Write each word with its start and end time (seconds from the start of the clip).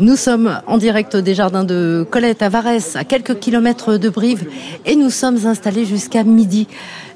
Nous 0.00 0.16
sommes 0.16 0.60
en 0.66 0.76
direct 0.76 1.14
des 1.14 1.36
jardins 1.36 1.62
de 1.62 2.04
Colette 2.10 2.42
à 2.42 2.48
Varès, 2.48 2.96
à 2.96 3.04
quelques 3.04 3.38
kilomètres 3.38 3.96
de 3.96 4.08
Brive, 4.08 4.50
et 4.84 4.96
nous 4.96 5.08
sommes 5.08 5.46
installés 5.46 5.84
jusqu'à 5.84 6.24
midi. 6.24 6.66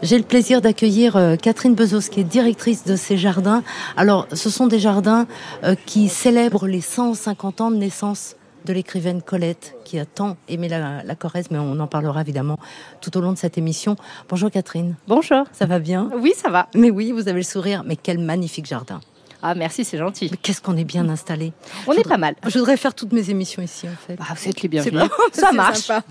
J'ai 0.00 0.16
le 0.16 0.22
plaisir 0.22 0.60
d'accueillir 0.60 1.16
euh, 1.16 1.34
Catherine 1.34 1.74
Bezos, 1.74 2.08
qui 2.08 2.20
est 2.20 2.24
directrice 2.24 2.84
de 2.84 2.94
ces 2.94 3.16
jardins. 3.16 3.64
Alors, 3.96 4.28
ce 4.32 4.48
sont 4.48 4.68
des 4.68 4.78
jardins 4.78 5.26
euh, 5.64 5.74
qui 5.86 6.08
célèbrent 6.08 6.68
les 6.68 6.80
150 6.80 7.62
ans 7.62 7.72
de 7.72 7.76
naissance 7.78 8.36
de 8.64 8.72
l'écrivaine 8.72 9.22
Colette, 9.22 9.74
qui 9.84 9.98
a 9.98 10.06
tant 10.06 10.36
aimé 10.48 10.68
la, 10.68 11.02
la, 11.02 11.14
Corrèze, 11.16 11.46
mais 11.50 11.58
on 11.58 11.80
en 11.80 11.88
parlera 11.88 12.20
évidemment 12.20 12.60
tout 13.00 13.18
au 13.18 13.20
long 13.20 13.32
de 13.32 13.38
cette 13.38 13.58
émission. 13.58 13.96
Bonjour 14.28 14.52
Catherine. 14.52 14.94
Bonjour. 15.08 15.46
Ça 15.50 15.66
va 15.66 15.80
bien? 15.80 16.10
Oui, 16.20 16.32
ça 16.36 16.48
va. 16.48 16.68
Mais 16.76 16.92
oui, 16.92 17.10
vous 17.10 17.26
avez 17.28 17.40
le 17.40 17.42
sourire. 17.42 17.82
Mais 17.84 17.96
quel 17.96 18.20
magnifique 18.20 18.66
jardin. 18.66 19.00
Ah 19.42 19.54
merci, 19.54 19.84
c'est 19.84 19.98
gentil. 19.98 20.30
Qu'est-ce 20.42 20.60
qu'on 20.60 20.76
est 20.76 20.84
bien 20.84 21.08
installé. 21.08 21.52
On 21.86 21.92
est 21.92 22.06
pas 22.06 22.16
mal. 22.16 22.34
Je 22.46 22.58
voudrais 22.58 22.76
faire 22.76 22.94
toutes 22.94 23.12
mes 23.12 23.30
émissions 23.30 23.62
ici 23.62 23.86
en 23.88 24.06
fait. 24.06 24.16
Ah, 24.20 24.34
vous 24.34 24.48
êtes 24.48 24.62
les 24.62 24.68
bienvenus. 24.68 25.02
Ça 25.32 25.52
marche. 25.52 25.78
Sympa. 25.78 26.04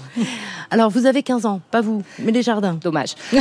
Alors 0.72 0.90
vous 0.90 1.06
avez 1.06 1.24
15 1.24 1.46
ans, 1.46 1.62
pas 1.72 1.82
vous, 1.82 2.04
mais 2.20 2.32
les 2.32 2.42
jardins. 2.42 2.76
Dommage. 2.76 3.16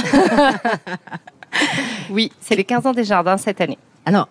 oui, 2.11 2.33
c'est 2.41 2.57
les 2.57 2.65
15 2.65 2.87
ans 2.87 2.93
des 2.93 3.05
jardins 3.05 3.37
cette 3.37 3.61
année. 3.61 3.79
Alors, 4.05 4.29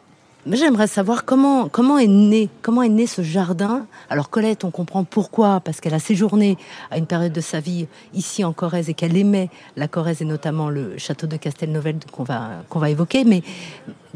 J'aimerais 0.51 0.85
savoir 0.85 1.25
comment 1.25 1.69
comment 1.69 1.97
est 1.97 2.05
né 2.05 2.49
comment 2.61 2.83
est 2.83 2.89
né 2.89 3.07
ce 3.07 3.23
jardin. 3.23 3.87
Alors 4.11 4.29
Colette, 4.29 4.63
on 4.63 4.69
comprend 4.69 5.03
pourquoi 5.03 5.59
parce 5.59 5.81
qu'elle 5.81 5.95
a 5.95 5.99
séjourné 5.99 6.55
à 6.91 6.99
une 6.99 7.07
période 7.07 7.33
de 7.33 7.41
sa 7.41 7.59
vie 7.59 7.87
ici 8.13 8.43
en 8.43 8.53
Corrèze 8.53 8.87
et 8.87 8.93
qu'elle 8.93 9.17
aimait 9.17 9.49
la 9.75 9.87
Corrèze 9.87 10.21
et 10.21 10.25
notamment 10.25 10.69
le 10.69 10.99
château 10.99 11.25
de 11.25 11.35
Castelnovel 11.35 11.97
qu'on 12.11 12.23
va 12.23 12.61
qu'on 12.69 12.77
va 12.77 12.91
évoquer. 12.91 13.23
Mais 13.23 13.41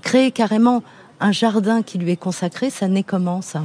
créer 0.03 0.29
carrément 0.29 0.83
un 1.19 1.31
jardin 1.31 1.81
qui 1.81 1.97
lui 1.97 2.11
est 2.11 2.17
consacré, 2.17 2.69
ça 2.69 2.87
naît 2.87 3.03
comment 3.03 3.41
ça? 3.41 3.61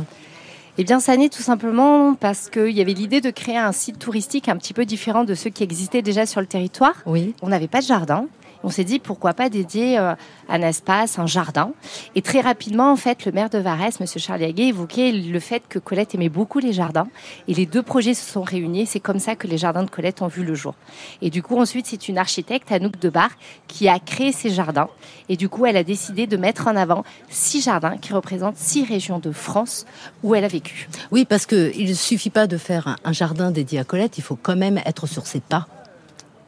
Eh 0.76 0.84
bien, 0.84 0.98
ça 0.98 1.16
naît 1.16 1.28
tout 1.28 1.42
simplement 1.42 2.14
parce 2.14 2.50
qu'il 2.50 2.70
y 2.70 2.80
avait 2.80 2.94
l'idée 2.94 3.20
de 3.20 3.30
créer 3.30 3.56
un 3.56 3.70
site 3.70 3.98
touristique 3.98 4.48
un 4.48 4.56
petit 4.56 4.72
peu 4.72 4.84
différent 4.84 5.22
de 5.22 5.34
ceux 5.34 5.50
qui 5.50 5.62
existaient 5.62 6.02
déjà 6.02 6.26
sur 6.26 6.40
le 6.40 6.48
territoire. 6.48 6.94
Oui. 7.06 7.34
On 7.42 7.48
n'avait 7.48 7.68
pas 7.68 7.80
de 7.80 7.86
jardin 7.86 8.26
on 8.64 8.70
s'est 8.70 8.84
dit 8.84 8.98
pourquoi 8.98 9.34
pas 9.34 9.48
dédier 9.48 9.98
euh, 9.98 10.14
un 10.48 10.62
espace, 10.62 11.18
un 11.18 11.26
jardin. 11.26 11.72
Et 12.14 12.22
très 12.22 12.40
rapidement, 12.40 12.90
en 12.90 12.96
fait, 12.96 13.24
le 13.26 13.32
maire 13.32 13.50
de 13.50 13.58
Varese, 13.58 14.00
Monsieur 14.00 14.18
Charles 14.18 14.42
Haguet, 14.42 14.68
évoquait 14.68 15.12
le 15.12 15.38
fait 15.38 15.62
que 15.68 15.78
Colette 15.78 16.14
aimait 16.14 16.30
beaucoup 16.30 16.58
les 16.58 16.72
jardins. 16.72 17.06
Et 17.46 17.54
les 17.54 17.66
deux 17.66 17.82
projets 17.82 18.14
se 18.14 18.28
sont 18.28 18.42
réunis. 18.42 18.86
C'est 18.86 19.00
comme 19.00 19.18
ça 19.18 19.36
que 19.36 19.46
les 19.46 19.58
jardins 19.58 19.84
de 19.84 19.90
Colette 19.90 20.22
ont 20.22 20.28
vu 20.28 20.44
le 20.44 20.54
jour. 20.54 20.74
Et 21.20 21.30
du 21.30 21.42
coup, 21.42 21.58
ensuite, 21.60 21.86
c'est 21.86 22.08
une 22.08 22.18
architecte, 22.18 22.72
Anouk 22.72 22.98
Debar, 22.98 23.30
qui 23.68 23.88
a 23.88 23.98
créé 23.98 24.32
ces 24.32 24.50
jardins. 24.50 24.88
Et 25.28 25.36
du 25.36 25.48
coup, 25.48 25.66
elle 25.66 25.76
a 25.76 25.84
décidé 25.84 26.26
de 26.26 26.36
mettre 26.36 26.66
en 26.66 26.74
avant 26.74 27.04
six 27.28 27.60
jardins 27.60 27.98
qui 27.98 28.12
représentent 28.14 28.56
six 28.56 28.84
régions 28.84 29.18
de 29.18 29.30
France 29.30 29.84
où 30.22 30.34
elle 30.34 30.44
a 30.44 30.48
vécu. 30.48 30.88
Oui, 31.10 31.26
parce 31.26 31.44
qu'il 31.44 31.86
ne 31.86 31.94
suffit 31.94 32.30
pas 32.30 32.46
de 32.46 32.56
faire 32.56 32.96
un 33.04 33.12
jardin 33.12 33.50
dédié 33.50 33.78
à 33.78 33.84
Colette, 33.84 34.16
il 34.16 34.22
faut 34.22 34.38
quand 34.40 34.56
même 34.56 34.80
être 34.86 35.06
sur 35.06 35.26
ses 35.26 35.40
pas. 35.40 35.66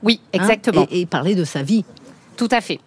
Oui, 0.03 0.21
exactement. 0.33 0.83
Hein, 0.83 0.89
et, 0.91 1.01
et 1.01 1.07
parler 1.07 1.35
de 1.35 1.45
sa 1.45 1.63
vie. 1.63 1.85
Tout 2.37 2.49
à 2.51 2.61
fait. 2.61 2.81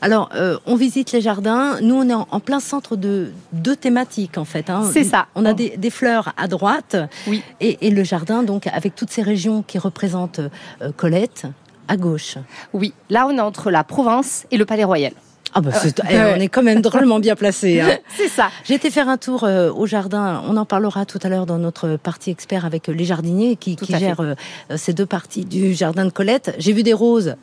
Alors, 0.00 0.30
euh, 0.34 0.58
on 0.66 0.74
visite 0.74 1.12
les 1.12 1.20
jardins. 1.20 1.80
Nous, 1.80 1.94
on 1.94 2.08
est 2.08 2.14
en, 2.14 2.26
en 2.28 2.40
plein 2.40 2.58
centre 2.58 2.96
de 2.96 3.30
deux 3.52 3.76
thématiques, 3.76 4.36
en 4.36 4.44
fait. 4.44 4.68
Hein. 4.68 4.90
C'est 4.92 5.04
ça. 5.04 5.26
On 5.36 5.44
a 5.44 5.54
des, 5.54 5.76
des, 5.76 5.90
fleurs 5.90 6.32
à 6.36 6.48
droite. 6.48 6.96
Oui. 7.28 7.40
Et, 7.60 7.86
et, 7.86 7.90
le 7.90 8.02
jardin, 8.02 8.42
donc, 8.42 8.66
avec 8.66 8.96
toutes 8.96 9.10
ces 9.10 9.22
régions 9.22 9.62
qui 9.62 9.78
représentent 9.78 10.40
euh, 10.80 10.90
Colette, 10.96 11.46
à 11.86 11.96
gauche. 11.96 12.36
Oui. 12.72 12.94
Là, 13.10 13.28
on 13.28 13.36
est 13.36 13.40
entre 13.40 13.70
la 13.70 13.84
Provence 13.84 14.44
et 14.50 14.56
le 14.56 14.66
Palais 14.66 14.84
Royal. 14.84 15.12
Ah 15.54 15.60
bah 15.60 15.70
euh, 16.10 16.34
on 16.36 16.40
est 16.40 16.48
quand 16.48 16.62
même 16.62 16.80
drôlement 16.82 17.18
bien 17.18 17.36
placé. 17.36 17.80
Hein. 17.80 17.98
C'est 18.16 18.28
ça. 18.28 18.48
J'ai 18.64 18.74
été 18.74 18.90
faire 18.90 19.08
un 19.08 19.18
tour 19.18 19.44
euh, 19.44 19.70
au 19.70 19.86
jardin. 19.86 20.42
On 20.48 20.56
en 20.56 20.64
parlera 20.64 21.04
tout 21.04 21.18
à 21.22 21.28
l'heure 21.28 21.46
dans 21.46 21.58
notre 21.58 21.96
partie 21.96 22.30
expert 22.30 22.64
avec 22.64 22.86
les 22.86 23.04
jardiniers 23.04 23.56
qui, 23.56 23.76
qui 23.76 23.94
gèrent 23.96 24.20
euh, 24.20 24.34
ces 24.76 24.94
deux 24.94 25.06
parties 25.06 25.44
du 25.44 25.74
jardin 25.74 26.06
de 26.06 26.10
Colette. 26.10 26.54
J'ai 26.58 26.72
vu 26.72 26.82
des 26.82 26.94
roses 26.94 27.36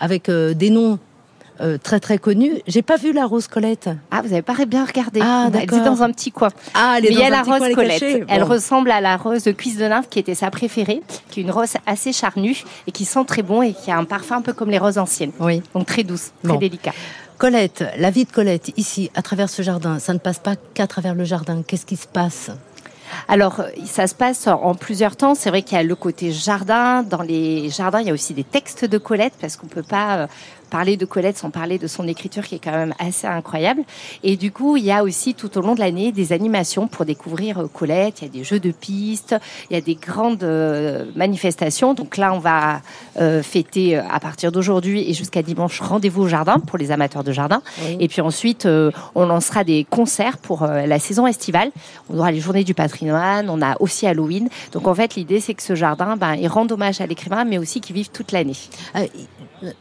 avec 0.00 0.30
des 0.30 0.70
noms 0.70 0.98
euh, 1.60 1.76
très 1.76 1.98
très 1.98 2.18
connue. 2.18 2.52
J'ai 2.68 2.82
pas 2.82 2.96
vu 2.96 3.12
la 3.12 3.26
rose 3.26 3.48
Colette. 3.48 3.90
Ah, 4.12 4.22
vous 4.22 4.32
avez 4.32 4.42
pas 4.42 4.54
bien 4.64 4.84
regardé. 4.84 5.18
Ah, 5.22 5.48
elle 5.52 5.62
est 5.62 5.66
dans 5.84 6.04
un 6.04 6.12
petit 6.12 6.30
coin. 6.30 6.50
Ah, 6.74 6.94
elle 6.98 7.06
est 7.06 7.08
Mais 7.08 7.14
dans 7.16 7.20
il 7.20 7.24
y 7.24 7.26
a 7.26 7.30
la 7.30 7.42
rose 7.42 7.58
coin, 7.58 7.74
Colette. 7.74 8.24
Elle 8.28 8.42
Bon. 8.42 8.46
ressemble 8.48 8.90
à 8.92 9.00
la 9.00 9.16
rose 9.16 9.42
de 9.42 9.50
cuisse 9.50 9.76
de 9.76 9.84
nymphe 9.88 10.08
qui 10.08 10.20
était 10.20 10.36
sa 10.36 10.50
préférée, 10.52 11.02
qui 11.30 11.40
est 11.40 11.42
une 11.42 11.50
rose 11.50 11.72
assez 11.84 12.12
charnue 12.12 12.62
et 12.86 12.92
qui 12.92 13.04
sent 13.04 13.24
très 13.26 13.42
bon 13.42 13.62
et 13.62 13.72
qui 13.72 13.90
a 13.90 13.98
un 13.98 14.04
parfum 14.04 14.36
un 14.36 14.42
peu 14.42 14.52
comme 14.52 14.70
les 14.70 14.78
roses 14.78 14.98
anciennes. 14.98 15.32
Oui. 15.40 15.60
Donc 15.74 15.86
très 15.86 16.04
douce, 16.04 16.30
très 16.44 16.52
Bon. 16.52 16.58
délicat. 16.60 16.92
Colette, 17.38 17.84
la 17.98 18.10
vie 18.10 18.24
de 18.24 18.30
Colette 18.32 18.72
ici, 18.76 19.10
à 19.16 19.22
travers 19.22 19.48
ce 19.48 19.62
jardin, 19.62 19.98
ça 19.98 20.12
ne 20.12 20.18
passe 20.18 20.38
pas 20.38 20.54
qu'à 20.74 20.86
travers 20.86 21.14
le 21.16 21.24
jardin. 21.24 21.62
Qu'est-ce 21.66 21.86
qui 21.86 21.96
se 21.96 22.06
passe? 22.06 22.50
Alors, 23.28 23.62
ça 23.86 24.06
se 24.06 24.14
passe 24.14 24.46
en- 24.46 24.62
en 24.62 24.74
plusieurs 24.74 25.16
temps. 25.16 25.34
C'est 25.34 25.50
vrai 25.50 25.62
qu'il 25.62 25.76
y 25.76 25.80
a 25.80 25.84
le 25.84 25.94
côté 25.94 26.32
jardin. 26.32 27.02
Dans 27.02 27.22
les 27.22 27.70
jardins, 27.70 28.00
il 28.00 28.06
y 28.06 28.10
a 28.10 28.12
aussi 28.14 28.34
des 28.34 28.44
textes 28.44 28.84
de 28.84 28.98
Colette 28.98 29.34
parce 29.40 29.56
qu'on 29.56 29.66
peut 29.66 29.82
pas 29.82 30.16
euh, 30.16 30.26
parler 30.68 30.96
de 30.96 31.04
Colette 31.04 31.38
sans 31.38 31.50
parler 31.50 31.78
de 31.78 31.86
son 31.86 32.06
écriture 32.06 32.44
qui 32.44 32.56
est 32.56 32.60
quand 32.62 32.72
même 32.72 32.94
assez 32.98 33.26
incroyable. 33.26 33.82
Et 34.22 34.36
du 34.36 34.52
coup, 34.52 34.76
il 34.76 34.84
y 34.84 34.92
a 34.92 35.02
aussi 35.02 35.34
tout 35.34 35.56
au 35.58 35.60
long 35.60 35.74
de 35.74 35.80
l'année 35.80 36.12
des 36.12 36.32
animations 36.32 36.88
pour 36.88 37.04
découvrir 37.04 37.58
euh, 37.58 37.66
Colette. 37.66 38.20
Il 38.20 38.24
y 38.24 38.28
a 38.28 38.32
des 38.32 38.44
jeux 38.44 38.60
de 38.60 38.70
pistes, 38.70 39.34
il 39.70 39.74
y 39.74 39.76
a 39.76 39.80
des 39.80 39.94
grandes 39.94 40.44
euh, 40.44 41.06
manifestations. 41.16 41.94
Donc 41.94 42.16
là, 42.16 42.32
on 42.32 42.38
va 42.38 42.80
euh, 43.18 43.42
fêter 43.42 43.96
à 43.96 44.20
partir 44.20 44.52
d'aujourd'hui 44.52 45.08
et 45.08 45.14
jusqu'à 45.14 45.42
dimanche 45.42 45.80
rendez-vous 45.80 46.22
au 46.22 46.28
jardin 46.28 46.58
pour 46.58 46.78
les 46.78 46.90
amateurs 46.90 47.24
de 47.24 47.32
jardin. 47.32 47.62
Oui. 47.82 47.96
Et 48.00 48.08
puis 48.08 48.20
ensuite, 48.20 48.68
on 49.14 49.26
lancera 49.26 49.64
des 49.64 49.84
concerts 49.88 50.38
pour 50.38 50.66
la 50.66 50.98
saison 50.98 51.26
estivale. 51.26 51.70
On 52.10 52.18
aura 52.18 52.30
les 52.30 52.40
journées 52.40 52.64
du 52.64 52.74
patrimoine, 52.74 53.48
on 53.50 53.62
a 53.62 53.76
aussi 53.80 54.06
Halloween. 54.06 54.48
Donc 54.72 54.86
en 54.86 54.94
fait, 54.94 55.14
l'idée, 55.14 55.40
c'est 55.40 55.54
que 55.54 55.62
ce 55.62 55.74
jardin, 55.74 56.16
ben, 56.16 56.34
il 56.34 56.48
rende 56.48 56.72
hommage 56.72 57.00
à 57.00 57.06
l'écrivain, 57.06 57.44
mais 57.44 57.58
aussi 57.58 57.80
qu'il 57.80 57.94
vive 57.94 58.10
toute 58.10 58.32
l'année. 58.32 58.56
Euh, 58.96 59.06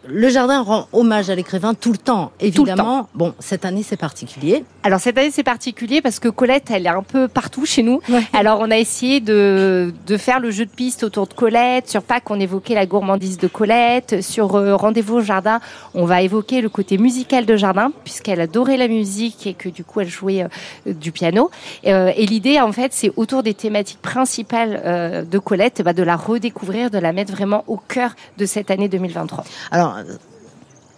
Le 0.08 0.30
jardin 0.30 0.62
rend 0.62 0.88
hommage 0.94 1.30
à 1.30 1.36
l'écrivain 1.36 1.74
tout 1.74 1.92
le 1.92 1.98
temps, 1.98 2.32
évidemment. 2.40 3.08
Bon, 3.14 3.34
cette 3.40 3.66
année 3.66 3.84
c'est 3.84 3.98
particulier. 3.98 4.64
Alors 4.84 5.00
cette 5.00 5.18
année, 5.18 5.32
c'est 5.32 5.44
particulier 5.44 6.02
parce 6.02 6.20
que 6.20 6.30
Colette, 6.30 6.72
elle 6.72 6.86
est 6.86 6.90
un 6.90 7.04
peu 7.04 7.28
partout 7.28 7.66
chez 7.66 7.84
nous. 7.84 8.00
Ouais. 8.10 8.22
Alors 8.34 8.60
on 8.62 8.72
a 8.72 8.78
essayé 8.78 9.20
de, 9.20 9.94
de 10.06 10.18
faire 10.18 10.40
le 10.40 10.50
jeu 10.50 10.66
de 10.66 10.72
piste 10.72 11.04
autour 11.04 11.28
de 11.28 11.34
Colette. 11.34 11.90
Sur 11.90 12.04
Pâques, 12.04 12.30
on 12.30 12.40
évoquait 12.40 12.74
la 12.74 12.86
gourmandise 12.86 13.38
de 13.38 13.48
Colette. 13.48 14.22
Sur 14.22 14.56
euh, 14.56 14.76
Rendez-vous 14.76 15.16
au 15.16 15.22
jardin, 15.22 15.60
on 15.94 16.06
va 16.06 16.22
évoquer 16.22 16.62
le 16.62 16.70
côté 16.70 16.98
musical 16.98 17.46
de 17.46 17.56
jardin, 17.56 17.92
puisqu'elle 18.04 18.40
adorait 18.40 18.78
la 18.78 18.88
musique 18.88 19.46
et 19.48 19.54
que 19.54 19.70
du 19.70 19.84
coup, 19.84 20.00
elle 20.00 20.09
jouait 20.09 20.44
euh, 20.44 20.94
du 20.94 21.12
piano. 21.12 21.52
Euh, 21.86 22.12
et 22.16 22.26
l'idée, 22.26 22.59
en 22.62 22.72
fait, 22.72 22.94
c'est 22.94 23.12
autour 23.18 23.44
des 23.44 23.54
thématiques 23.54 24.02
principales 24.02 25.28
de 25.30 25.40
Colette, 25.40 25.82
bah, 25.84 25.94
de 25.94 26.04
la 26.04 26.16
redécouvrir, 26.16 26.90
de 26.90 26.98
la 26.98 27.12
mettre 27.12 27.34
vraiment 27.34 27.64
au 27.68 27.78
cœur 27.78 28.12
de 28.38 28.46
cette 28.46 28.72
année 28.72 28.88
2023. 28.88 29.44
Alors, 29.72 29.95
euh, 29.97 30.03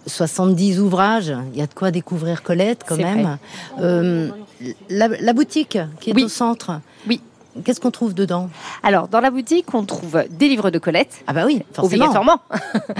70 0.06 0.80
ouvrages, 0.80 1.32
il 1.52 1.58
y 1.58 1.62
a 1.62 1.66
de 1.66 1.74
quoi 1.74 1.90
découvrir 1.90 2.42
Colette 2.42 2.84
quand 2.86 2.96
même. 2.96 3.38
Euh, 3.80 4.30
la, 4.88 5.08
la 5.08 5.32
boutique 5.32 5.78
qui 6.00 6.10
est 6.10 6.14
Oui. 6.14 6.24
au 6.24 6.28
centre. 6.28 6.80
Oui. 7.08 7.20
Qu'est-ce 7.64 7.80
qu'on 7.80 7.90
trouve 7.90 8.14
dedans? 8.14 8.48
Alors, 8.82 9.08
dans 9.08 9.20
la 9.20 9.30
boutique, 9.30 9.74
on 9.74 9.84
trouve 9.84 10.24
des 10.30 10.48
livres 10.48 10.70
de 10.70 10.78
Colette. 10.78 11.22
Ah 11.26 11.32
bah 11.32 11.42
oui, 11.46 11.62
forcément. 11.72 12.04
Obligatoirement. 12.04 12.40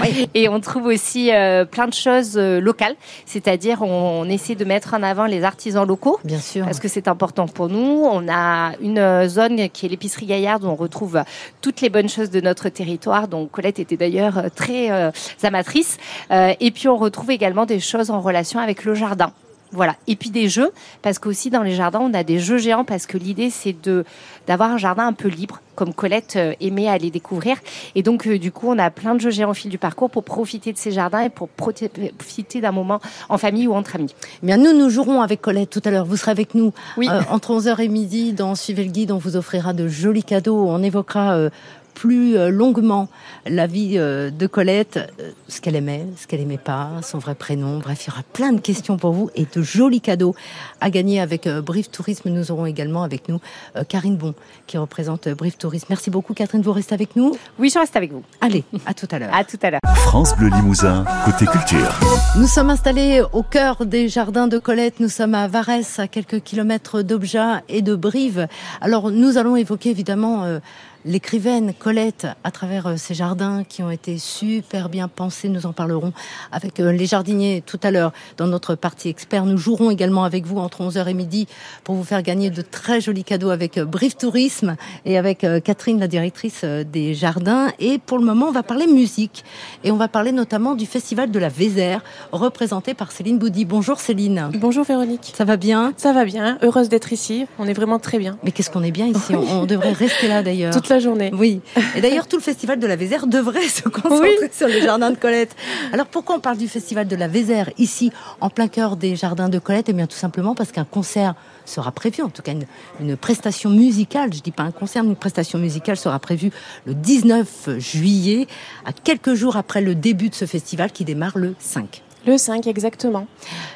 Oui. 0.01 0.29
Et 0.33 0.49
on 0.49 0.59
trouve 0.59 0.85
aussi 0.87 1.33
euh, 1.33 1.65
plein 1.65 1.87
de 1.87 1.93
choses 1.93 2.37
euh, 2.37 2.59
locales, 2.59 2.95
c'est-à-dire 3.25 3.81
on, 3.81 4.21
on 4.21 4.25
essaie 4.25 4.55
de 4.55 4.65
mettre 4.65 4.93
en 4.93 5.03
avant 5.03 5.25
les 5.25 5.43
artisans 5.43 5.87
locaux. 5.87 6.19
Bien 6.23 6.39
sûr. 6.39 6.65
Parce 6.65 6.79
que 6.79 6.87
c'est 6.87 7.07
important 7.07 7.47
pour 7.47 7.69
nous. 7.69 8.05
On 8.05 8.27
a 8.29 8.73
une 8.81 8.99
euh, 8.99 9.27
zone 9.27 9.69
qui 9.69 9.85
est 9.85 9.89
l'épicerie 9.89 10.25
Gaillarde 10.25 10.63
où 10.63 10.67
on 10.67 10.75
retrouve 10.75 11.23
toutes 11.61 11.81
les 11.81 11.89
bonnes 11.89 12.09
choses 12.09 12.29
de 12.29 12.41
notre 12.41 12.69
territoire. 12.69 13.27
Donc 13.27 13.51
Colette 13.51 13.79
était 13.79 13.97
d'ailleurs 13.97 14.43
très 14.55 14.91
euh, 14.91 15.11
amatrice. 15.43 15.97
Et 16.31 16.71
puis 16.71 16.87
on 16.87 16.97
retrouve 16.97 17.31
également 17.31 17.65
des 17.65 17.79
choses 17.79 18.11
en 18.11 18.21
relation 18.21 18.59
avec 18.59 18.83
le 18.83 18.93
jardin. 18.93 19.31
Voilà. 19.71 19.95
Et 20.07 20.15
puis 20.15 20.29
des 20.29 20.49
jeux, 20.49 20.71
parce 21.01 21.17
qu'aussi 21.19 21.49
dans 21.49 21.61
les 21.63 21.75
jardins, 21.75 21.99
on 22.01 22.13
a 22.13 22.23
des 22.23 22.39
jeux 22.39 22.57
géants, 22.57 22.83
parce 22.83 23.05
que 23.05 23.17
l'idée 23.17 23.49
c'est 23.49 23.75
de 23.81 24.03
d'avoir 24.47 24.71
un 24.71 24.77
jardin 24.77 25.07
un 25.07 25.13
peu 25.13 25.27
libre, 25.29 25.61
comme 25.75 25.93
Colette 25.93 26.33
euh, 26.35 26.53
aimait 26.59 26.87
aller 26.87 27.09
découvrir. 27.11 27.57
Et 27.95 28.03
donc 28.03 28.27
euh, 28.27 28.37
du 28.37 28.51
coup, 28.51 28.67
on 28.69 28.77
a 28.79 28.89
plein 28.89 29.15
de 29.15 29.21
jeux 29.21 29.29
géants 29.29 29.51
au 29.51 29.53
fil 29.53 29.69
du 29.71 29.77
parcours 29.77 30.09
pour 30.09 30.23
profiter 30.23 30.73
de 30.73 30.77
ces 30.77 30.91
jardins 30.91 31.21
et 31.21 31.29
pour 31.29 31.47
profiter 31.47 32.61
d'un 32.61 32.71
moment 32.71 32.99
en 33.29 33.37
famille 33.37 33.67
ou 33.67 33.73
entre 33.73 33.95
amis. 33.95 34.13
Eh 34.43 34.45
Bien, 34.45 34.57
nous, 34.57 34.73
nous 34.73 34.89
jouerons 34.89 35.21
avec 35.21 35.41
Colette 35.41 35.69
tout 35.69 35.81
à 35.85 35.91
l'heure. 35.91 36.05
Vous 36.05 36.17
serez 36.17 36.31
avec 36.31 36.53
nous 36.55 36.73
Oui. 36.97 37.07
euh, 37.09 37.21
entre 37.29 37.51
11h 37.53 37.79
et 37.81 37.87
midi 37.87 38.33
dans 38.33 38.55
Suivez 38.55 38.83
le 38.83 38.91
guide. 38.91 39.11
On 39.11 39.17
vous 39.17 39.35
offrira 39.37 39.73
de 39.73 39.87
jolis 39.87 40.23
cadeaux. 40.23 40.65
On 40.67 40.81
évoquera 40.83 41.33
euh, 41.35 41.49
plus 41.93 42.37
euh, 42.37 42.49
longuement 42.49 43.09
la 43.45 43.67
vie 43.67 43.93
euh, 43.97 44.29
de 44.29 44.47
Colette, 44.47 44.97
euh, 45.19 45.31
ce 45.47 45.61
qu'elle 45.61 45.75
aimait, 45.75 46.05
ce 46.17 46.27
qu'elle 46.27 46.41
aimait 46.41 46.57
pas, 46.57 46.89
son 47.01 47.17
vrai 47.17 47.35
prénom. 47.35 47.79
Bref, 47.79 48.05
il 48.05 48.09
y 48.09 48.13
aura 48.13 48.23
plein 48.33 48.53
de 48.53 48.59
questions 48.59 48.97
pour 48.97 49.11
vous 49.11 49.29
et 49.35 49.45
de 49.53 49.61
jolis 49.61 50.01
cadeaux 50.01 50.35
à 50.79 50.89
gagner 50.89 51.19
avec 51.19 51.47
Brief 51.47 51.91
Tourisme. 51.91 52.29
Nous 52.29 52.51
aurons 52.51 52.65
également 52.65 53.03
avec 53.03 53.29
nous 53.29 53.39
Karine 53.87 54.15
Bon 54.15 54.33
qui 54.67 54.77
représente 54.77 55.29
Brief 55.29 55.57
Tourisme. 55.57 55.87
Merci 55.89 56.09
beaucoup 56.09 56.33
Catherine, 56.33 56.61
vous 56.61 56.71
restez 56.71 56.93
avec 56.93 57.15
nous? 57.15 57.35
Oui, 57.59 57.69
je 57.73 57.79
reste 57.79 57.95
avec 57.95 58.11
vous. 58.11 58.23
Allez, 58.41 58.63
à 58.85 58.93
tout 58.93 59.07
à 59.11 59.19
l'heure. 59.19 59.33
À 59.33 59.43
tout 59.43 59.59
à 59.61 59.71
l'heure. 59.71 59.79
France 59.95 60.35
Bleu 60.37 60.49
Limousin, 60.49 61.05
côté 61.25 61.45
culture. 61.45 61.99
Nous 62.37 62.47
sommes 62.47 62.69
installés 62.69 63.21
au 63.33 63.43
cœur 63.43 63.85
des 63.85 64.07
jardins 64.09 64.47
de 64.47 64.57
Colette. 64.57 64.99
Nous 64.99 65.09
sommes 65.09 65.35
à 65.35 65.47
Varès, 65.47 65.99
à 65.99 66.07
quelques 66.07 66.41
kilomètres 66.41 67.01
d'Obja 67.01 67.61
et 67.69 67.81
de 67.81 67.95
Brive. 67.95 68.47
Alors, 68.81 69.11
nous 69.11 69.37
allons 69.37 69.55
évoquer 69.55 69.89
évidemment 69.89 70.59
l'écrivaine 71.05 71.73
Colette 71.73 72.27
à 72.43 72.51
travers 72.51 72.87
euh, 72.87 72.95
ces 72.97 73.13
jardins 73.13 73.63
qui 73.67 73.81
ont 73.83 73.91
été 73.91 74.17
super 74.17 74.89
bien 74.89 75.07
pensés. 75.07 75.49
Nous 75.49 75.65
en 75.65 75.73
parlerons 75.73 76.13
avec 76.51 76.79
euh, 76.79 76.91
les 76.91 77.05
jardiniers 77.05 77.63
tout 77.65 77.79
à 77.83 77.91
l'heure 77.91 78.11
dans 78.37 78.47
notre 78.47 78.75
partie 78.75 79.09
expert. 79.09 79.45
Nous 79.45 79.57
jouerons 79.57 79.89
également 79.89 80.23
avec 80.23 80.45
vous 80.45 80.57
entre 80.57 80.81
11h 80.81 81.07
et 81.07 81.13
midi 81.13 81.47
pour 81.83 81.95
vous 81.95 82.03
faire 82.03 82.21
gagner 82.21 82.49
de 82.49 82.61
très 82.61 83.01
jolis 83.01 83.23
cadeaux 83.23 83.49
avec 83.49 83.77
euh, 83.77 83.85
Brief 83.85 84.17
Tourisme 84.17 84.75
et 85.05 85.17
avec 85.17 85.45
Catherine, 85.63 85.99
la 85.99 86.07
directrice 86.07 86.63
des 86.63 87.13
jardins. 87.13 87.71
Et 87.79 87.97
pour 87.97 88.19
le 88.19 88.25
moment, 88.25 88.47
on 88.47 88.51
va 88.51 88.63
parler 88.63 88.87
musique 88.87 89.43
et 89.83 89.91
on 89.91 89.97
va 89.97 90.07
parler 90.07 90.31
notamment 90.31 90.75
du 90.75 90.85
festival 90.85 91.31
de 91.31 91.39
la 91.39 91.49
Vézère 91.49 92.03
représenté 92.31 92.93
par 92.93 93.11
Céline 93.11 93.39
Boudy. 93.39 93.65
Bonjour 93.65 93.99
Céline. 93.99 94.49
Bonjour 94.55 94.85
Véronique. 94.85 95.33
Ça 95.35 95.45
va 95.45 95.57
bien? 95.57 95.93
Ça 95.97 96.13
va 96.13 96.25
bien. 96.25 96.57
Heureuse 96.61 96.89
d'être 96.89 97.13
ici. 97.13 97.45
On 97.59 97.67
est 97.67 97.73
vraiment 97.73 97.99
très 97.99 98.19
bien. 98.19 98.37
Mais 98.43 98.51
qu'est-ce 98.51 98.69
qu'on 98.69 98.83
est 98.83 98.91
bien 98.91 99.07
ici? 99.07 99.33
On, 99.35 99.65
devrait 99.65 99.93
rester 99.93 100.27
là 100.27 100.43
d'ailleurs 100.43 100.73
la 100.91 100.99
journée. 100.99 101.31
Oui. 101.33 101.61
Et 101.95 102.01
d'ailleurs, 102.01 102.27
tout 102.27 102.37
le 102.37 102.41
festival 102.41 102.79
de 102.79 102.87
la 102.87 102.95
Vézère 102.95 103.27
devrait 103.27 103.67
se 103.67 103.87
concentrer 103.89 104.51
sur 104.51 104.67
les 104.67 104.81
jardins 104.81 105.11
de 105.11 105.17
Colette. 105.17 105.55
Alors 105.93 106.05
pourquoi 106.07 106.35
on 106.35 106.39
parle 106.39 106.57
du 106.57 106.67
festival 106.67 107.07
de 107.07 107.15
la 107.15 107.27
Vézère 107.27 107.69
ici, 107.77 108.11
en 108.39 108.49
plein 108.49 108.67
cœur 108.67 108.95
des 108.95 109.15
jardins 109.15 109.49
de 109.49 109.59
Colette? 109.59 109.89
Eh 109.89 109.93
bien, 109.93 110.07
tout 110.07 110.17
simplement 110.17 110.55
parce 110.55 110.71
qu'un 110.71 110.85
concert 110.85 111.35
sera 111.65 111.91
prévu, 111.91 112.23
en 112.23 112.29
tout 112.29 112.41
cas 112.41 112.53
une, 112.99 113.17
prestation 113.17 113.69
musicale, 113.69 114.33
je 114.33 114.41
dis 114.41 114.51
pas 114.51 114.63
un 114.63 114.71
concert, 114.71 115.03
mais 115.03 115.09
une 115.09 115.15
prestation 115.15 115.59
musicale 115.59 115.97
sera 115.97 116.19
prévue 116.19 116.51
le 116.85 116.93
19 116.93 117.77
juillet, 117.77 118.47
à 118.85 118.93
quelques 118.93 119.33
jours 119.33 119.57
après 119.57 119.81
le 119.81 119.95
début 119.95 120.29
de 120.29 120.35
ce 120.35 120.45
festival 120.45 120.91
qui 120.91 121.05
démarre 121.05 121.37
le 121.37 121.55
5. 121.59 122.01
Le 122.25 122.37
5, 122.37 122.67
exactement. 122.67 123.25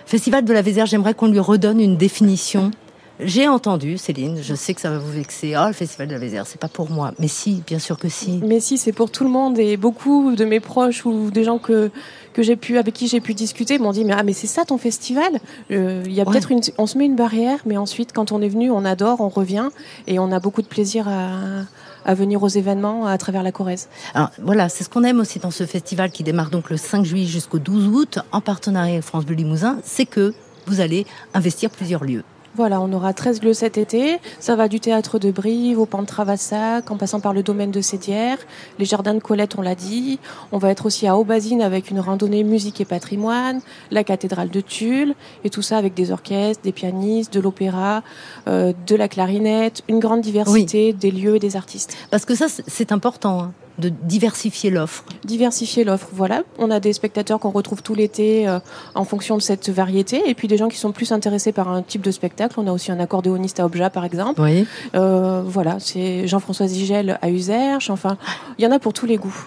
Festival 0.05 0.45
de 0.45 0.53
la 0.53 0.61
Vézère, 0.61 0.85
j'aimerais 0.85 1.13
qu'on 1.13 1.27
lui 1.27 1.39
redonne 1.39 1.79
une 1.79 1.97
définition. 1.97 2.71
J'ai 3.19 3.47
entendu, 3.47 3.97
Céline, 3.97 4.39
je 4.41 4.55
sais 4.55 4.73
que 4.73 4.81
ça 4.81 4.89
va 4.89 4.97
vous 4.97 5.11
vexer. 5.11 5.53
Ah, 5.53 5.67
le 5.67 5.73
Festival 5.73 6.07
de 6.07 6.13
la 6.13 6.19
Vézère, 6.19 6.45
c'est 6.45 6.59
pas 6.59 6.67
pour 6.67 6.89
moi. 6.89 7.13
Mais 7.17 7.29
si, 7.29 7.63
bien 7.65 7.79
sûr 7.79 7.97
que 7.97 8.09
si. 8.09 8.41
Mais 8.43 8.59
si, 8.59 8.77
c'est 8.77 8.91
pour 8.91 9.09
tout 9.09 9.23
le 9.23 9.29
monde. 9.29 9.57
Et 9.57 9.77
beaucoup 9.77 10.35
de 10.35 10.43
mes 10.43 10.59
proches 10.59 11.05
ou 11.05 11.31
des 11.31 11.45
gens 11.45 11.57
que, 11.57 11.91
que 12.33 12.43
j'ai 12.43 12.57
pu, 12.57 12.77
avec 12.77 12.93
qui 12.93 13.07
j'ai 13.07 13.21
pu 13.21 13.33
discuter 13.33 13.79
m'ont 13.79 13.93
dit 13.93 14.03
Mais, 14.03 14.13
ah, 14.17 14.23
mais 14.23 14.33
c'est 14.33 14.47
ça 14.47 14.65
ton 14.65 14.77
festival? 14.77 15.39
Euh, 15.71 16.03
Il 16.05 16.13
y 16.13 16.19
a 16.19 16.25
peut-être 16.25 16.51
une. 16.51 16.59
On 16.77 16.87
se 16.87 16.97
met 16.97 17.05
une 17.05 17.15
barrière, 17.15 17.59
mais 17.65 17.77
ensuite, 17.77 18.11
quand 18.11 18.33
on 18.33 18.41
est 18.41 18.49
venu, 18.49 18.69
on 18.69 18.83
adore, 18.83 19.21
on 19.21 19.29
revient. 19.29 19.69
Et 20.07 20.19
on 20.19 20.31
a 20.33 20.39
beaucoup 20.41 20.61
de 20.61 20.67
plaisir 20.67 21.07
à, 21.07 21.63
à 22.05 22.13
venir 22.15 22.43
aux 22.43 22.49
événements 22.49 23.05
à 23.07 23.17
travers 23.17 23.43
la 23.43 23.53
Corrèze. 23.53 23.87
Alors 24.13 24.31
voilà, 24.41 24.67
c'est 24.67 24.83
ce 24.83 24.89
qu'on 24.89 25.05
aime 25.05 25.21
aussi 25.21 25.39
dans 25.39 25.51
ce 25.51 25.65
festival 25.65 26.11
qui 26.11 26.23
démarre 26.23 26.49
donc 26.49 26.69
le 26.69 26.75
5 26.75 27.05
juillet 27.05 27.25
jusqu'au 27.25 27.59
12 27.59 27.87
août 27.87 28.19
en 28.33 28.41
partenariat 28.41 28.93
avec 28.95 29.05
France 29.05 29.25
Bleu 29.25 29.35
Limousin, 29.35 29.77
c'est 29.83 30.05
que 30.05 30.33
vous 30.67 30.81
allez 30.81 31.05
investir 31.33 31.69
plusieurs 31.69 32.03
lieux. 32.03 32.23
Voilà, 32.55 32.79
on 32.79 32.93
aura 32.93 33.11
13 33.11 33.41
lieux 33.41 33.53
cet 33.53 33.77
été. 33.77 34.17
Ça 34.39 34.55
va 34.55 34.69
du 34.69 34.79
théâtre 34.79 35.19
de 35.19 35.29
Brive 35.29 35.77
au 35.77 35.85
Pan 35.85 36.01
de 36.01 36.07
Travassac, 36.07 36.89
en 36.89 36.95
passant 36.95 37.19
par 37.19 37.33
le 37.33 37.43
domaine 37.43 37.69
de 37.69 37.81
Sédière, 37.81 38.37
les 38.79 38.85
jardins 38.85 39.13
de 39.13 39.19
Colette, 39.19 39.57
on 39.57 39.61
l'a 39.61 39.75
dit. 39.75 40.19
On 40.53 40.57
va 40.57 40.69
être 40.69 40.85
aussi 40.85 41.05
à 41.05 41.17
Aubazine 41.17 41.61
avec 41.61 41.91
une 41.91 41.99
randonnée 41.99 42.45
musique 42.45 42.79
et 42.79 42.85
patrimoine, 42.85 43.59
la 43.91 44.05
cathédrale 44.05 44.49
de 44.49 44.61
Tulle, 44.61 45.15
et 45.43 45.49
tout 45.49 45.61
ça 45.61 45.77
avec 45.77 45.95
des 45.95 46.11
orchestres, 46.11 46.63
des 46.63 46.71
pianistes, 46.71 47.33
de 47.33 47.41
l'opéra, 47.41 48.03
euh, 48.47 48.71
de 48.87 48.95
la 48.95 49.09
clarinette, 49.09 49.83
une 49.89 49.99
grande 49.99 50.21
diversité 50.21 50.93
des 50.93 51.11
lieux 51.11 51.35
et 51.35 51.39
des 51.39 51.57
artistes. 51.57 51.97
Parce 52.09 52.23
que 52.23 52.35
ça, 52.35 52.45
c'est 52.47 52.93
important. 52.93 53.41
Hein 53.41 53.51
de 53.79 53.89
diversifier 53.89 54.69
l'offre. 54.69 55.03
Diversifier 55.23 55.83
l'offre, 55.83 56.07
voilà. 56.13 56.43
On 56.57 56.71
a 56.71 56.79
des 56.79 56.93
spectateurs 56.93 57.39
qu'on 57.39 57.51
retrouve 57.51 57.81
tout 57.81 57.95
l'été 57.95 58.47
euh, 58.47 58.59
en 58.93 59.03
fonction 59.03 59.37
de 59.37 59.41
cette 59.41 59.69
variété, 59.69 60.21
et 60.27 60.33
puis 60.33 60.47
des 60.47 60.57
gens 60.57 60.69
qui 60.69 60.77
sont 60.77 60.91
plus 60.91 61.11
intéressés 61.11 61.51
par 61.51 61.69
un 61.69 61.81
type 61.81 62.01
de 62.01 62.11
spectacle. 62.11 62.55
On 62.57 62.67
a 62.67 62.71
aussi 62.71 62.91
un 62.91 62.99
accordéoniste 62.99 63.59
à 63.59 63.65
Obja, 63.65 63.89
par 63.89 64.05
exemple. 64.05 64.41
Oui. 64.41 64.65
Euh, 64.95 65.41
voilà, 65.45 65.77
c'est 65.79 66.27
Jean-François 66.27 66.67
Zigel 66.67 67.19
à 67.21 67.29
Userche. 67.29 67.89
Enfin, 67.89 68.17
il 68.57 68.63
y 68.63 68.67
en 68.67 68.71
a 68.71 68.79
pour 68.79 68.93
tous 68.93 69.05
les 69.05 69.17
goûts. 69.17 69.45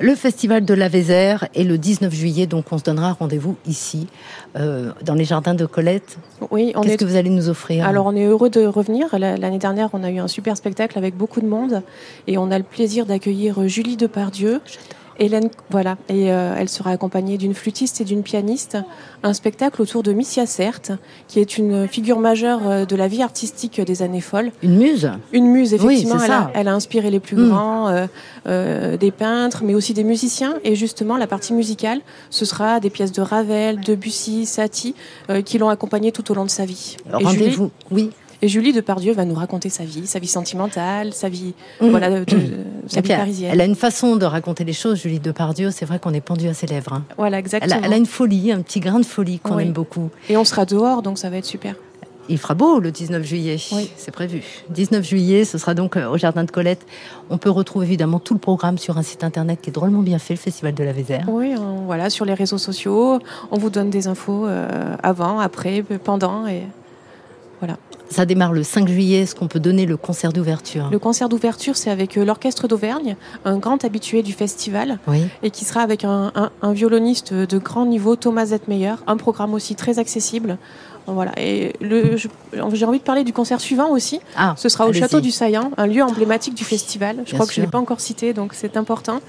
Le 0.00 0.16
festival 0.16 0.64
de 0.64 0.74
la 0.74 0.88
Vézère 0.88 1.46
est 1.54 1.62
le 1.62 1.78
19 1.78 2.12
juillet, 2.12 2.46
donc 2.46 2.64
on 2.72 2.78
se 2.78 2.82
donnera 2.82 3.12
rendez-vous 3.12 3.56
ici, 3.66 4.08
euh, 4.56 4.90
dans 5.02 5.14
les 5.14 5.24
jardins 5.24 5.54
de 5.54 5.66
Colette. 5.66 6.18
Oui, 6.50 6.72
Qu'est-ce 6.82 6.96
que 6.96 7.04
vous 7.04 7.14
allez 7.14 7.30
nous 7.30 7.48
offrir 7.48 7.86
Alors, 7.86 8.06
on 8.06 8.16
est 8.16 8.24
heureux 8.24 8.50
de 8.50 8.66
revenir. 8.66 9.16
L'année 9.16 9.58
dernière, 9.58 9.90
on 9.92 10.02
a 10.02 10.10
eu 10.10 10.18
un 10.18 10.26
super 10.26 10.56
spectacle 10.56 10.98
avec 10.98 11.16
beaucoup 11.16 11.40
de 11.40 11.46
monde 11.46 11.82
et 12.26 12.38
on 12.38 12.50
a 12.50 12.58
le 12.58 12.64
plaisir 12.64 13.06
d'accueillir 13.06 13.68
Julie 13.68 13.96
Depardieu. 13.96 14.60
Hélène, 15.18 15.48
voilà, 15.70 15.96
et 16.08 16.32
euh, 16.32 16.54
elle 16.58 16.68
sera 16.68 16.90
accompagnée 16.90 17.38
d'une 17.38 17.54
flûtiste 17.54 18.00
et 18.00 18.04
d'une 18.04 18.22
pianiste. 18.22 18.78
Un 19.22 19.32
spectacle 19.32 19.80
autour 19.80 20.02
de 20.02 20.12
Missia 20.12 20.46
Certes, 20.46 20.92
qui 21.28 21.40
est 21.40 21.56
une 21.56 21.86
figure 21.86 22.18
majeure 22.18 22.60
euh, 22.66 22.84
de 22.84 22.96
la 22.96 23.06
vie 23.06 23.22
artistique 23.22 23.80
des 23.80 24.02
années 24.02 24.20
folles. 24.20 24.50
Une 24.62 24.76
muse 24.76 25.10
Une 25.32 25.46
muse, 25.46 25.72
effectivement. 25.72 26.18
elle, 26.22 26.30
A, 26.32 26.50
elle, 26.54 26.68
a, 26.68 26.74
inspiré 26.74 27.10
les 27.10 27.20
plus 27.20 27.36
hmm. 27.36 27.48
grands, 27.48 28.06
euh, 28.46 28.96
des 28.96 29.10
peintres, 29.10 29.62
mais 29.64 29.74
aussi 29.74 29.94
des 29.94 30.04
musiciens. 30.04 30.54
Et 30.64 30.74
justement, 30.74 31.16
la 31.16 31.26
partie 31.26 31.52
musicale, 31.52 32.00
ce 32.30 32.44
sera 32.44 32.80
des 32.80 32.90
pièces 32.90 33.12
de 33.12 33.22
Ravel, 33.22 33.80
de 33.80 33.94
Bussy, 33.94 34.46
Satie, 34.46 34.94
qui 35.44 35.58
l'ont 35.58 35.68
accompagnée 35.68 36.12
tout 36.12 36.30
au 36.30 36.34
long 36.34 36.44
de 36.44 36.50
sa 36.50 36.64
vie. 36.64 36.96
Rendez-vous, 37.10 37.70
oui. 37.90 38.10
Et 38.44 38.48
Julie 38.48 38.74
Depardieu 38.74 39.14
va 39.14 39.24
nous 39.24 39.34
raconter 39.34 39.70
sa 39.70 39.86
vie, 39.86 40.06
sa 40.06 40.18
vie 40.18 40.28
sentimentale, 40.28 41.14
sa 41.14 41.30
vie, 41.30 41.54
mmh. 41.80 41.88
voilà, 41.88 42.10
de, 42.10 42.26
sa 42.88 43.00
vie 43.00 43.08
parisienne. 43.08 43.50
Elle 43.54 43.60
a 43.62 43.64
une 43.64 43.74
façon 43.74 44.16
de 44.16 44.26
raconter 44.26 44.64
les 44.64 44.74
choses, 44.74 45.00
Julie 45.00 45.18
Depardieu. 45.18 45.70
C'est 45.70 45.86
vrai 45.86 45.98
qu'on 45.98 46.12
est 46.12 46.20
pendu 46.20 46.46
à 46.46 46.52
ses 46.52 46.66
lèvres. 46.66 46.92
Hein. 46.92 47.04
Voilà, 47.16 47.38
exactement. 47.38 47.80
Elle 47.82 47.94
a, 47.94 47.96
une 47.96 48.04
folie, 48.04 48.52
un 48.52 48.60
petit 48.60 48.80
grain 48.80 49.00
de 49.00 49.06
folie 49.06 49.38
qu'on 49.38 49.58
aime 49.58 49.72
beaucoup. 49.72 50.10
Et 50.28 50.36
on 50.36 50.44
sera 50.44 50.66
dehors, 50.66 51.00
donc 51.00 51.16
ça 51.16 51.30
va 51.30 51.38
être 51.38 51.46
super. 51.46 51.74
Il 52.28 52.36
fera 52.36 52.52
beau 52.52 52.80
le 52.80 52.90
19 52.90 53.24
juillet, 53.24 53.56
oui. 53.72 53.90
c'est 53.96 54.10
prévu. 54.10 54.42
19 54.68 55.02
juillet, 55.02 55.46
ce 55.46 55.56
sera 55.56 55.72
donc 55.72 55.96
euh, 55.96 56.10
au 56.10 56.18
Jardin 56.18 56.44
de 56.44 56.50
Colette. 56.50 56.84
On 57.30 57.38
peut 57.38 57.50
retrouver 57.50 57.86
évidemment 57.86 58.18
tout 58.18 58.34
le 58.34 58.40
programme 58.40 58.76
sur 58.76 58.98
un 58.98 59.02
site 59.02 59.24
internet 59.24 59.60
qui 59.62 59.70
est 59.70 59.72
drôlement 59.72 60.02
bien 60.02 60.18
fait, 60.18 60.34
le 60.34 60.38
Festival 60.38 60.74
de 60.74 60.84
la 60.84 60.92
Vézère. 60.92 61.24
Oui, 61.28 61.54
voilà, 61.86 62.10
sur 62.10 62.26
les 62.26 62.34
réseaux 62.34 62.58
sociaux, 62.58 63.20
on 63.50 63.56
vous 63.56 63.70
donne 63.70 63.88
des 63.88 64.06
infos 64.06 64.46
euh, 64.46 64.96
avant, 65.02 65.38
après, 65.38 65.82
pendant, 65.82 66.46
et. 66.46 66.64
Ça 68.10 68.26
démarre 68.26 68.52
le 68.52 68.62
5 68.62 68.88
juillet. 68.88 69.22
Est-ce 69.22 69.34
qu'on 69.34 69.48
peut 69.48 69.60
donner 69.60 69.86
le 69.86 69.96
concert 69.96 70.32
d'ouverture? 70.32 70.88
Le 70.90 70.98
concert 70.98 71.28
d'ouverture, 71.28 71.76
c'est 71.76 71.90
avec 71.90 72.16
euh, 72.16 72.24
l'Orchestre 72.24 72.68
d'Auvergne, 72.68 73.16
un 73.44 73.58
grand 73.58 73.84
habitué 73.84 74.22
du 74.22 74.32
festival, 74.32 74.98
et 75.42 75.50
qui 75.50 75.64
sera 75.64 75.80
avec 75.80 76.04
un, 76.04 76.32
violoniste 76.72 77.32
de 77.32 77.58
grand 77.58 77.86
niveau, 77.86 78.16
Thomas 78.16 78.46
Zetmeyer. 78.46 78.94
Un 79.06 79.16
programme 79.16 79.54
aussi 79.54 79.74
très 79.74 79.98
accessible. 79.98 80.58
Voilà. 81.06 81.32
Et 81.36 81.72
j'ai 81.80 82.84
envie 82.84 82.98
de 82.98 83.04
parler 83.04 83.24
du 83.24 83.32
concert 83.32 83.60
suivant 83.60 83.90
aussi. 83.90 84.20
Ah, 84.36 84.54
Ce 84.56 84.68
sera 84.68 84.86
au 84.86 84.92
Château 84.92 85.20
du 85.20 85.30
Saillant, 85.30 85.70
un 85.76 85.86
lieu 85.86 86.02
emblématique 86.02 86.54
du 86.54 86.64
festival. 86.64 87.18
Je 87.26 87.34
crois 87.34 87.46
que 87.46 87.52
je 87.52 87.60
ne 87.60 87.66
l'ai 87.66 87.70
pas 87.70 87.78
encore 87.78 88.00
cité, 88.00 88.32
donc 88.32 88.54
c'est 88.54 88.76
important. 88.76 89.20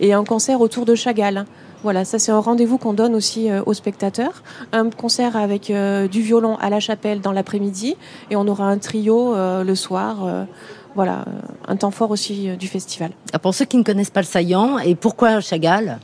Et 0.00 0.12
un 0.12 0.24
concert 0.24 0.60
autour 0.60 0.84
de 0.84 0.94
Chagall. 0.94 1.46
Voilà, 1.82 2.06
ça 2.06 2.18
c'est 2.18 2.32
un 2.32 2.40
rendez-vous 2.40 2.78
qu'on 2.78 2.94
donne 2.94 3.14
aussi 3.14 3.50
euh, 3.50 3.62
aux 3.66 3.74
spectateurs. 3.74 4.42
Un 4.72 4.88
concert 4.88 5.36
avec 5.36 5.68
euh, 5.68 6.08
du 6.08 6.22
violon 6.22 6.56
à 6.56 6.70
la 6.70 6.80
chapelle 6.80 7.20
dans 7.20 7.32
l'après-midi 7.32 7.96
et 8.30 8.36
on 8.36 8.48
aura 8.48 8.64
un 8.64 8.78
trio 8.78 9.34
euh, 9.34 9.64
le 9.64 9.74
soir. 9.74 10.46
voilà, 10.94 11.26
un 11.68 11.76
temps 11.76 11.90
fort 11.90 12.10
aussi 12.10 12.56
du 12.56 12.68
festival. 12.68 13.10
Ah, 13.34 13.38
pour 13.38 13.54
ceux 13.54 13.66
qui 13.66 13.76
ne 13.76 13.82
connaissent 13.82 14.10
pas 14.10 14.22
le 14.22 14.26
saillant, 14.26 14.78
et 14.78 14.94
pourquoi 14.94 15.40
Chagall? 15.40 15.98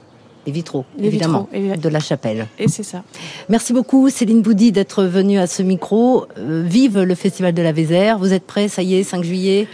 Les 0.47 0.53
vitraux, 0.53 0.85
évidemment, 0.99 1.49
de 1.53 1.89
la 1.89 2.01
chapelle. 2.01 2.47
Et 2.59 2.69
c'est 2.69 2.83
ça. 2.83 3.03
Merci 3.49 3.73
beaucoup, 3.73 4.09
Céline 4.09 4.43
Boudy, 4.43 4.73
d'être 4.73 5.05
venue 5.05 5.39
à 5.39 5.47
ce 5.47 5.63
micro. 5.63 6.27
vive 6.37 7.01
le 7.01 7.15
Festival 7.15 7.53
de 7.53 7.63
la 7.63 7.73
Vézère. 7.73 8.19
Vous 8.19 8.33
êtes 8.33 8.47
prêts, 8.47 8.69
ça 8.69 8.83
y 8.83 8.95
est, 8.95 9.03
5 9.03 9.23
juillet 9.23 9.69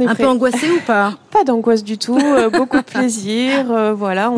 un 0.00 0.14
peu 0.14 0.26
angoissé 0.26 0.70
ou 0.70 0.80
pas 0.86 1.14
Pas 1.30 1.44
d'angoisse 1.44 1.84
du 1.84 1.98
tout, 1.98 2.18
euh, 2.18 2.50
beaucoup 2.50 2.78
de 2.78 2.82
plaisir. 2.98 3.70
Euh, 3.70 3.94
voilà, 3.94 4.32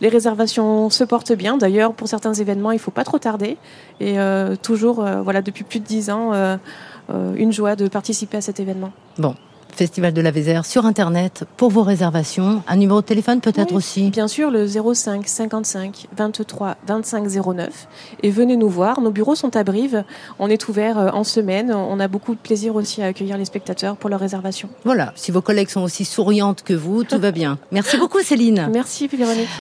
les 0.00 0.08
réservations 0.08 0.90
se 0.90 1.04
portent 1.04 1.32
bien. 1.32 1.56
D'ailleurs, 1.56 1.92
pour 1.94 2.08
certains 2.08 2.34
événements, 2.34 2.72
il 2.72 2.78
faut 2.78 2.90
pas 2.90 3.04
trop 3.04 3.18
tarder. 3.18 3.56
Et 4.00 4.18
euh, 4.18 4.56
toujours, 4.56 5.04
voilà, 5.22 5.42
depuis 5.42 5.64
plus 5.64 5.80
de 5.80 5.84
dix 5.84 6.10
ans, 6.10 6.32
une 7.36 7.52
joie 7.52 7.76
de 7.76 7.88
participer 7.88 8.38
à 8.38 8.40
cet 8.40 8.60
événement. 8.60 8.92
Bon, 9.18 9.34
Festival 9.74 10.12
de 10.12 10.20
la 10.20 10.30
Vézère 10.30 10.64
sur 10.64 10.86
Internet 10.86 11.44
pour 11.56 11.70
vos 11.70 11.82
réservations. 11.82 12.62
Un 12.66 12.76
numéro 12.76 13.00
de 13.00 13.06
téléphone 13.06 13.40
peut-être 13.40 13.72
Oui, 13.72 13.76
aussi 13.76 14.10
Bien 14.10 14.28
sûr, 14.28 14.50
le 14.50 14.66
05 14.66 15.28
55 15.28 16.06
23 16.16 16.76
25 16.86 17.26
09. 17.54 17.88
Et 18.22 18.30
venez 18.30 18.56
nous 18.56 18.68
voir. 18.68 19.00
Nos 19.00 19.10
bureaux 19.10 19.34
sont 19.34 19.54
à 19.56 19.64
Brive. 19.64 20.04
On 20.38 20.48
est 20.48 20.68
ouvert 20.68 20.98
euh, 20.98 21.10
en 21.12 21.24
semaine. 21.24 21.72
On 21.72 22.00
a 22.00 22.08
beaucoup 22.08 22.34
de 22.34 22.40
plaisir 22.40 22.74
aussi 22.76 23.02
à 23.02 23.06
accueillir 23.06 23.36
les 23.36 23.44
spectateurs 23.44 23.96
pour 23.96 24.08
leur 24.08 24.20
réservation. 24.20 24.68
Voilà, 24.84 25.12
si 25.16 25.30
vos 25.30 25.42
collègues 25.42 25.68
sont 25.68 25.82
aussi 25.82 26.04
souriantes 26.04 26.62
que 26.62 26.74
vous, 26.74 27.04
tout 27.04 27.18
va 27.18 27.30
bien. 27.30 27.58
Merci 27.70 27.98
beaucoup 27.98 28.20
Céline. 28.20 28.68
Merci, 28.72 29.08
Véronique. 29.08 29.50